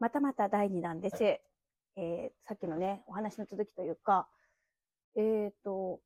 [0.00, 1.22] またまた第2弾です。
[1.22, 4.28] えー、さっきのね、お話の続きというか、
[5.14, 6.00] えっ、ー、と、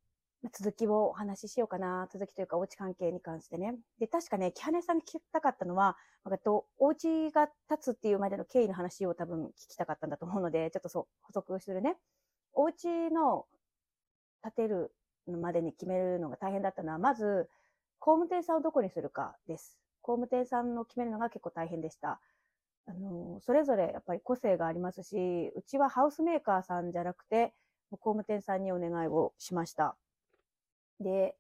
[0.53, 2.09] 続きをお話ししようかな。
[2.13, 3.77] 続きというか、お家関係に関してね。
[4.01, 5.97] で、確かね、木羽さんに聞きたかったのは、
[6.29, 11.97] えっと、お家が建つっていうまでの経緯の話を多分聞きたかったんだと思うので、ちょっとそう、補足するね。
[12.53, 13.47] お家の
[14.43, 14.93] 建てる
[15.29, 17.49] までに決めるのが大変だったのは、まず、
[18.01, 19.79] 工務店さんをどこにするかです。
[20.03, 22.21] 工務店さんの決めるのが結構大変でした。
[22.87, 27.55] あの、それぞれやっぱり個性がありますし、うちはハウスメーカーさんじゃなくて、
[27.91, 29.97] 工務店さんにお願いをしました。
[31.01, 31.37] で、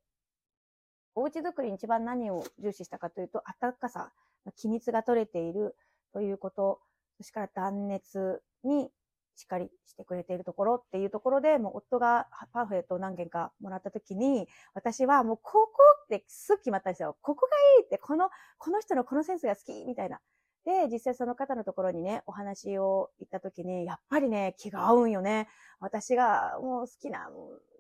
[1.15, 4.13] お家づくりに一番何を重視したかというと、暖かさ、
[4.57, 5.77] 機密が取れている
[6.13, 6.81] ということ、
[7.19, 8.91] そしてから断熱に
[9.37, 15.73] しっかりしてくれているところっていうところで、もう夫がパンフレットを何件かもらった時に、私はもうここ
[16.05, 17.17] ってすぐ決まったんですよ。
[17.21, 20.21] ここがいいって、この、この人のこのセンスが好きみたいな。
[20.65, 25.49] で、実際その方のところにね、お話を行った時に、やっぱりね、気が合うんよね。
[25.81, 27.29] 私がもう好きな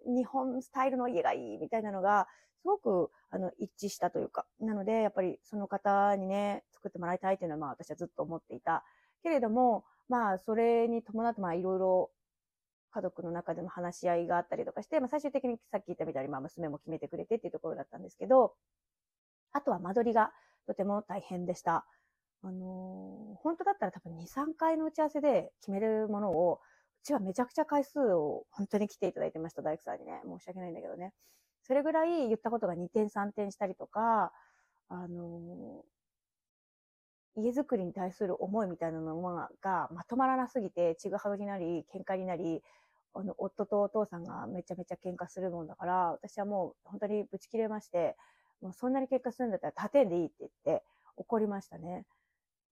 [0.07, 2.29] 日本スタイルの家がいいみたいなのが、
[2.61, 4.47] すごく、あの、一致したというか。
[4.61, 8.85] なので、やっぱりその方にね、作ってもらいたいというのは、まあ私はずっと思っていた。
[9.23, 12.11] けれども、まあ、それに伴って、まあ、いろいろ
[12.91, 18.55] 家族の中での話し合いがあったりとかして、まあ、最終的にさっき言ったみたいに、まあ、娘も決めてくれてっていうところだったんですけど、
[19.53, 20.33] あとは間取りが
[20.67, 21.87] とても大変でした。
[22.45, 26.61] あのー、本当だったら多分2、3回の打ち合わせで決めるものを、
[27.03, 30.21] うちはめちゃくちゃ回数を本当に来ていただいてました、大工さんにね。
[30.25, 31.15] 申し訳ないんだけどね。
[31.63, 34.31] それぐらい言ったことが2点3点したりとか、
[34.91, 35.83] あの
[37.37, 42.63] 家づくりに対する思いみたいなものがまとまらなすぎて、ちぐはぐになり、喧嘩になり、
[43.15, 48.17] あの、夫とお父さんがめちゃめちゃ喧嘩するもんだから、私はもう本当にブチ切れまして、
[48.61, 50.85] もうそんなに喧嘩するんだったら立てんでいいって言って
[51.17, 52.05] 怒りましたね。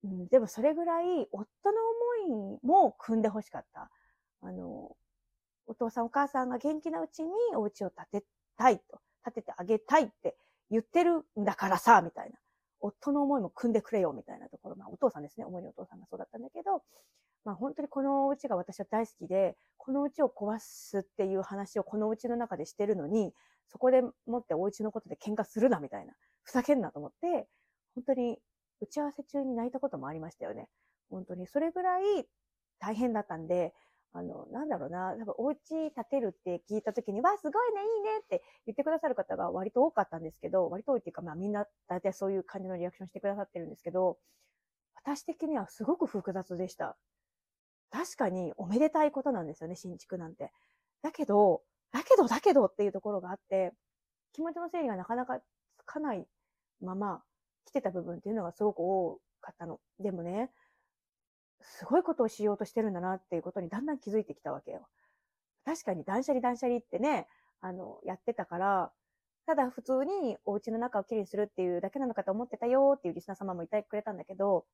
[0.04, 1.78] うん、でもそれぐらい夫の
[2.28, 3.90] 思いも組んで欲しかった。
[4.40, 4.96] あの、
[5.66, 10.36] お父さんお母さんが元気なうちにお家を建てたいと、建ててあげたいって
[10.70, 12.38] 言ってるんだからさ、みたいな。
[12.82, 16.82] 夫の思いも組んでくれよみたいなところ、まあお父さんですね、主にお父さんがそうだったんだけど、
[17.44, 23.32] まあ本当にこのうちが私は大好きで、このうちを壊すっていう話をこのうちの中でしてるのに、
[23.68, 26.12] そこでもってお家のことで喧嘩するなみたいな、
[26.42, 27.46] ふざけんなと思って、
[27.94, 28.38] 本当に
[28.82, 30.68] 打ち合わせ中に泣いたこともありましたよね。
[31.08, 31.46] 本当に。
[31.46, 32.26] それぐらい
[32.80, 33.72] 大変だったんで、
[34.12, 44.18] あの、なんだろうな、多分お家建てるって聞いた時に、わ、すごいね、いいねって言ってくださる方が割と多かったんですけど、割と多いっていうか、まあみんな大体そういう感じのリアクションしてくださってるんですけど、
[45.04, 46.96] 私的にはすごく複雑でした。
[47.90, 50.52] 確かにおめでたいことなんですよね、新築なんて。
[51.02, 51.62] だけど、
[51.92, 53.72] だけど、だけどっていうところがあって、
[54.32, 55.40] 気持ちの整理がなかなか
[55.78, 56.26] つかない
[56.80, 57.22] まま
[57.66, 59.80] 来てた部分っていうのがすごく多かったの。
[59.98, 60.50] でもね、
[61.60, 64.88] すごいことをしようとしてるんだなっていうことにだんだん気づいてきたわけよ。
[65.64, 67.28] 確かに断捨離断捨離ってね、
[67.60, 68.92] あの、やってたから、
[69.46, 74.66] ただ普通にお家の中をきれいにするっていうだけなのかと思ってたよっていうリスナー様もいてくれたんだけど、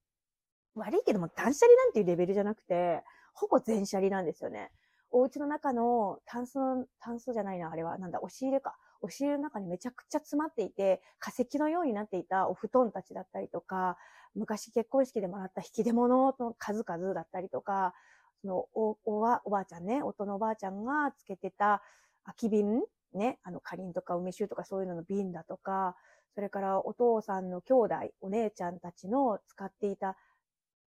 [0.75, 4.70] 悪いけども断捨離なんていうレベルじゃなくて、ほぼ全捨離なんですよね。
[5.10, 8.76] お家の中のタンスの、タンスじゃないな、あれは、なんだ、押し入れか。
[9.00, 13.97] 押し入れの中にめちゃくちゃ詰まっていて、化石のようになっていたお布団たちだったりとか、
[14.34, 17.94] 昔結婚式でもらった引き出物の数々だったりとか、
[18.41, 21.82] そのお、おば、おばあちゃんね、夫のおばあちゃんがつけてた
[22.25, 22.82] 空き瓶
[23.14, 25.97] ね、あの、かりんとか梅酒とかそういうのの瓶だとか、
[26.34, 30.16] それからお父さんの兄弟、お姉ちゃんたちの使っていた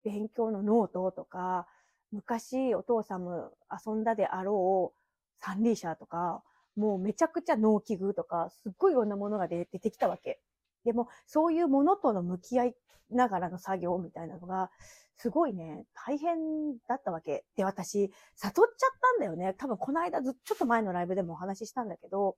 [0.05, 1.67] 勉強のノートとか、
[2.13, 3.53] 昔お父さんも
[3.87, 4.99] 遊んだであろう
[5.41, 6.43] 三輪車とか、
[6.77, 10.41] もうめちゃくちゃ農機具とか、すっごいいろんなものが出てきたわけ。
[10.85, 12.77] でも、そういうものとの向き合い
[13.11, 14.71] ながらの作業みたいなのが、
[15.17, 17.45] すごいね、大変だったわけ。
[17.57, 19.55] で、私、悟っちゃったんだよね。
[19.55, 22.37] 多分この間ず、ちょっと前のライブでもお話ししたんだけど、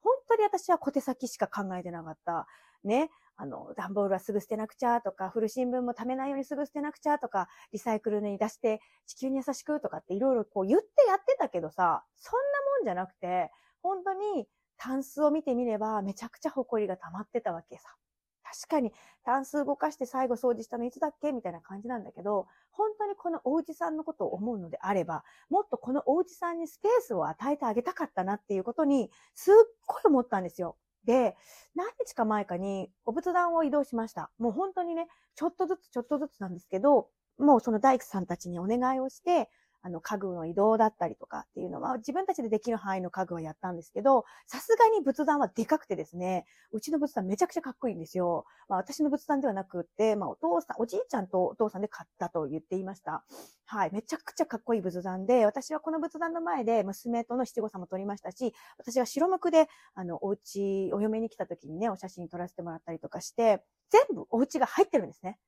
[0.00, 2.46] 本当に私は小手先しか考えてなかった。
[2.84, 3.10] ね。
[3.38, 12.44] あの、段ボールはすぐ捨てなくちゃとか、古新聞も貯めないようにすぐ捨てなくちゃとか、リサイクルに出して地球に優しくとかっていろいろこう言ってやってたけどさ、そんな
[12.78, 13.50] もんじゃなくて、
[13.86, 14.48] 本当に
[14.78, 17.94] タンスを見てみればめちゃくちゃ埃が溜まってたわけさ。
[18.42, 18.92] 確かに、
[19.24, 29.54] タンス動かして最後掃除したのいつだっけみたいな感じなんだけど、本当にこのおうちさんのことを思うのであれば、もっとこのおうちさんにスペースを与えてあげたかったなっていうことに、すっ
[29.86, 30.76] ごい思ったんですよ。
[31.04, 31.36] で、
[31.74, 34.30] 何日か前かにお仏壇を移動しました。
[34.38, 37.08] もう本当にね、ちょっとずつちょっとずつなんですけど、
[37.38, 39.50] もうその大工さんたちにお願いをして、
[39.82, 48.44] あの、家具の移動だったりとかっていうのは、自分たちでできる範囲の家具はやったんですけど、さすがに仏壇はでかくてですね、うちの仏壇めちゃくちゃかっこいいんですよ。
[48.68, 53.24] まあ私の仏壇ではなくって、まあお父さん、おじいちゃんとお父さんで買ったと言っていました。
[53.64, 53.90] はい。
[53.92, 65.38] めちゃくちゃかっこいい仏壇で、私はこの仏壇の前で娘との七五三も撮りましたし、私が白無垢で、あの、お家、お嫁に来た時にね、お写真撮らせてもらったりとかして、全部お家が入ってるんですね。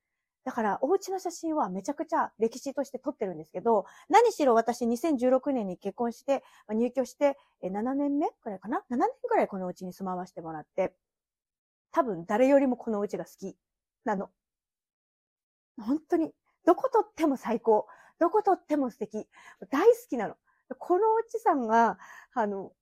[0.48, 10.94] だから、お家の写真はめちゃくちゃ歴史として撮ってるんですけど、何しろ私2016年に結婚して、入居して7年目くらいかな ?7 年くらいこのうちに住まわせてもらって、
[11.92, 13.58] 多分誰よりもこのお家が好き
[14.06, 14.30] なの。
[15.78, 16.32] 本当に、
[16.64, 17.86] どこ撮っても最高。
[18.18, 19.28] どこ撮っても素敵。
[19.70, 20.36] 大好きなの。
[20.78, 21.98] このお家さんが、
[22.32, 22.72] あの、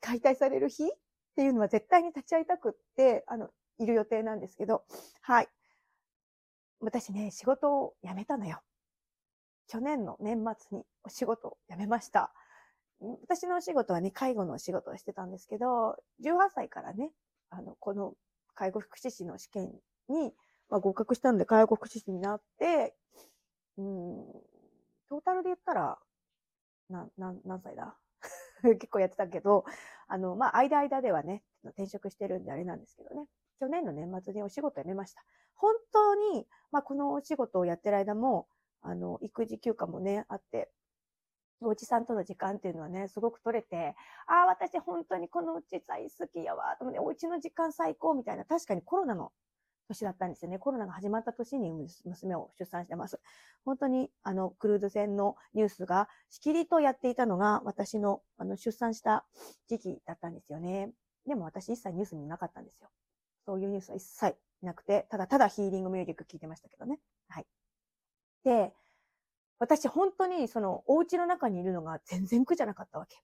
[0.00, 0.88] 解体される日っ
[1.34, 4.84] ていうのは絶対に立ち会いたくって、あの、いる予定なんですけど、
[5.22, 5.48] はい。
[6.80, 8.60] 私ね、仕事を辞めたのよ。
[9.68, 12.32] 去年の年末にお仕事を辞めました。
[13.22, 17.10] 私のお仕事はね、介護のお仕事をしてたんですけど、18歳からね、
[17.50, 18.14] あの、この
[18.54, 19.72] 介護福祉士の試験
[20.08, 20.32] に、
[20.68, 22.94] まあ、合格したんで介護福祉士になって、
[23.78, 24.26] うん、
[25.08, 25.98] トータルで言ったら、
[26.88, 27.96] な、な、何歳だ？
[28.62, 29.64] 結構やってたけど、
[30.08, 33.26] あの、まあ、間間ではね、転職してるんであれなんですけどね。
[33.58, 35.22] 去年の年末にお仕事辞めました。
[35.60, 38.48] 本当に、まあ、このお仕事をやってる間も、
[38.80, 40.70] あの、育児休暇もね、あって、
[41.60, 43.94] おじさんとの時間っていうのはね、すごく取れて、
[44.26, 49.32] ああ、私本当にこのうち大好きやわ、と思って、お家の時間最高みたいな、確かにコロナの
[49.88, 50.58] 年だったんですよね。
[50.58, 51.70] コロナが始まった年に
[52.04, 53.20] 娘を出産してます。
[53.66, 59.26] 本当に、あの、クルーズ船のニュースがしきりとやっていたのが、私の、あの、出産した
[59.68, 60.90] 時期だったんですよね。
[61.26, 62.88] でも私一切ニュース見なかったんですよ。
[63.50, 67.00] そういうニュースは一切なくて、ただただヒーリングミュージック聞いてましたけどね。
[67.28, 67.46] はい。
[68.44, 68.72] で、
[69.58, 73.16] 私本当にそのお家の中にいるのが全然苦じゃなかったわけ。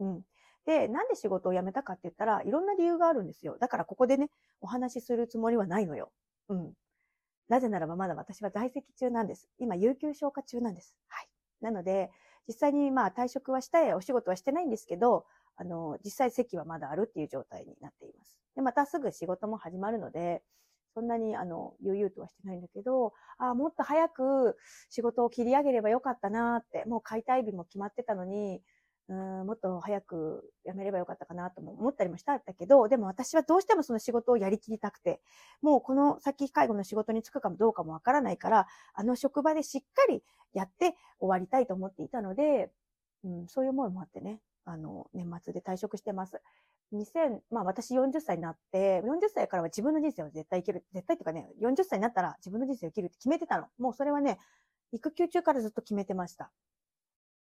[0.00, 0.22] うん。
[0.64, 3.58] で、なんで仕事を辞めたかって言ったら、いろんな理由があるんですよ。
[3.60, 4.30] だからここでね、
[4.62, 6.10] お話しするつもりはないのよ。
[6.48, 6.72] うん。
[7.50, 9.50] なぜならばまだ私は在籍中なんです。
[9.58, 10.96] 今、有給消化中なんです。
[11.08, 11.28] はい。
[11.60, 12.10] なので、
[12.48, 18.36] 実際にまあ退職はしたい、お仕事はしてないんですけど、あの、実際席はまだあるっていう状態になっています。
[18.56, 20.42] で、またすぐ仕事も始まるので、
[20.94, 24.56] そんなに、あの、悠々とはしてないんだけど、ああ、もっと早く
[24.90, 28.62] 仕事を切り上げればよかったなって、もう解体日も決まってたのに、
[29.08, 35.20] うんもっと早く辞めればよかったかなとも思ったりもしたんだけど、でも私はどうしてもその仕事をやりきりたくて、
[35.60, 40.22] もうこの先介護の仕事に就くかもどうかもわからないから、あの職場でしっかり
[40.54, 42.70] やって終わりたいと思っていたので、
[43.24, 46.40] うん、そういう思いもあってね、あの、年末で退職してます。
[46.92, 53.66] 2000、まあ私40歳になって、40歳からは自分の人生を絶対生きる、絶対っていうかね、40歳になったら自分の人生を生きるって決めてたの。
[53.78, 54.38] もうそれはね、
[54.92, 56.50] 育休中からずっと決めてました。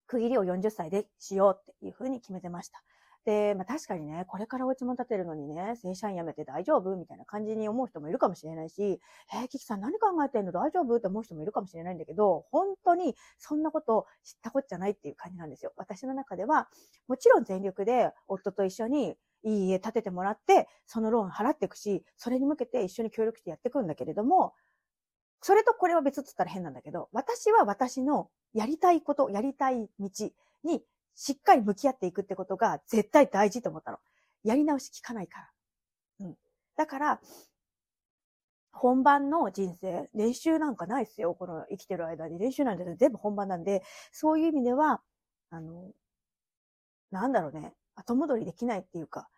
[0.07, 2.83] 区切りを40歳でしようっていうふうに決めてました。
[3.27, 6.97] で、まあ確かにね、これからお家も建てるのにね、正社員辞めて大丈夫？
[6.97, 9.01] みたいな感じに思う人もいるかもしれないし、
[9.35, 10.53] えー、キキさん何考えてんの？
[10.53, 10.97] 大丈夫？
[10.97, 15.73] って思う人もいるかもしれないんだけど、本当にそんなこと知ったこっちゃないっていう感じなんですよ。
[15.77, 16.69] 私の中では、
[17.09, 24.55] もちろん全力で夫と一緒にいい家建ててもらって、そのローン払っていくし、それに向けて一緒に協力してやっていくんだけれども、
[25.43, 30.11] それとこれは別っつったら変なんだけど、私は私のやりたいこと、やりたい道
[30.65, 30.83] に
[31.23, 33.99] しっかり向き合っていくってことが絶対大事と思ったの。
[34.43, 35.41] やり直し聞かないか
[36.19, 36.27] ら。
[36.27, 36.35] うん。
[36.79, 37.21] だから、
[38.73, 41.35] 本番の人生、練習なんかないっすよ。
[41.35, 45.03] この生きてる間に練習なんて全部本番なんで、そういう意味では、
[45.51, 45.93] あの、
[47.11, 49.29] なんだろうね、後戻りできないっていうか、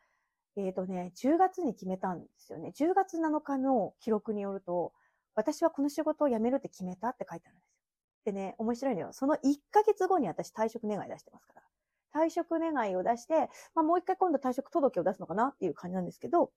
[0.55, 2.73] えっ、ー、とね、10月に決めたんですよね。
[2.79, 4.93] 10月7日の記録によると、
[5.35, 7.72] 私はこの仕事を辞めるって決めたって書いてあるんです。
[8.25, 9.09] でね、面白いのよ。
[9.13, 9.39] その1
[9.71, 11.63] ヶ月後に私退職願い出してますから。
[12.15, 16.53] 退職願いを出して、まあもう一回今度退職届を出すのかなっていう感じなんですけど、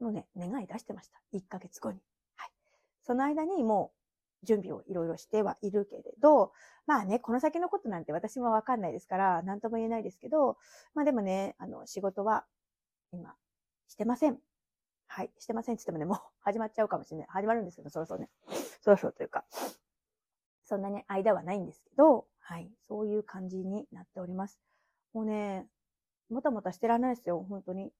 [0.00, 1.20] もうね、願い出してました。
[1.32, 2.00] 1ヶ月後に。
[2.36, 2.50] はい。
[3.02, 3.92] その間にも
[4.42, 6.52] う準備をいろいろしてはいるけれど、
[6.86, 10.58] まあね、この先のことなんて私もわかんないですから、なんとも言えないですけど、
[10.94, 12.44] まあでもね、あの、仕事は
[13.12, 13.34] 今、
[13.88, 14.38] してません。
[15.08, 17.26] はい、してませんって言ってもね、もう始まっちゃうかもしれない。
[17.30, 18.28] 始まるんですけど、そろそろね。
[18.82, 19.44] そろそろというか、
[20.66, 24.58] そんなね、間はないんですけど、はい、そういう感じになっております。
[25.14, 25.66] もうね、
[26.28, 27.92] もたもたしてらんないですよ、本当に。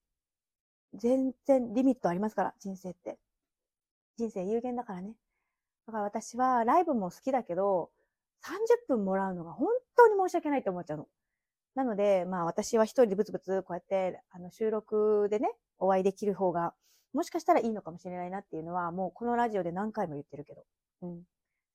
[0.93, 3.17] 全然リミットありますから、人生って。
[4.17, 5.13] 人生有限だからね。
[5.87, 7.89] だから私はライブも好きだけど、
[8.43, 11.07] 30分もらうのが本当に申し訳ないって思っちゃうの。
[11.75, 16.73] なので、まあ私は一人でブツブツこうやって、あの収録でね、お会いできる方が、
[17.13, 20.65] もしかしたらいいのかもしれないなっていうのは、もうこのラジオで何回も言ってるけど。
[21.03, 21.23] うん。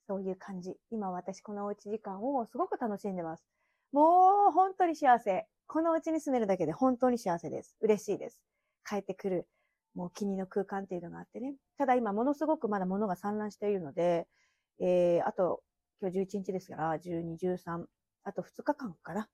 [0.07, 0.77] そういう感じ。
[0.91, 3.45] 今私このおうち時間をすごく楽しんでます。
[3.93, 5.47] もう本当に幸せ。
[5.67, 7.77] このうちに住めるだけで本当に幸せです。
[7.81, 8.43] 嬉しいです。
[8.89, 9.47] 帰ってくる、
[9.95, 11.55] もう君の空間っていうのがあってね。
[11.79, 14.27] ただ今ものすごくまだ物が散乱しているので、
[14.81, 15.63] えー、あと
[16.01, 17.85] 今日11日ですから、12、13、
[18.25, 19.29] あと2日間かな。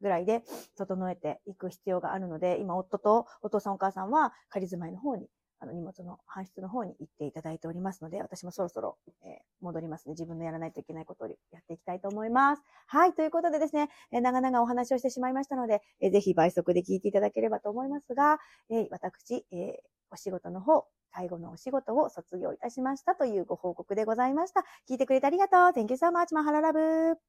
[0.00, 0.42] ぐらいで
[0.76, 5.28] 整えていく必要があるので、今夫とお父さんお母さんは仮住まいの方に
[5.60, 10.12] あの荷物の搬出の方に行っていただいておりますので、私もそろそろ、えー、戻りますね。
[10.12, 12.62] 自分のやらないといけないことをやっていきたいと思います。
[12.86, 13.14] はい。
[13.14, 18.38] ということでですね、え、長々お話をしてしまいましたので、えー、ぜひ倍速で聞いていただければと思いますが、
[18.70, 24.64] え、私、え、お仕事の方、介護のお仕事を卒業いたしましたというご報告でございました。
[24.88, 25.60] 聞いてくれてありがとう。
[25.70, 27.16] Thank you so much, マハララブ。